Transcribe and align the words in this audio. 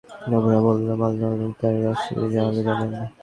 আমরা 0.27 0.57
বললাম, 0.67 0.99
আল্লাহ 1.07 1.29
এবং 1.35 1.51
তাঁর 1.59 1.75
রাসূলই 1.85 2.29
ভালো 2.37 2.61
জানেন। 2.67 2.91